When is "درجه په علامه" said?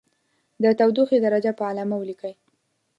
1.25-1.95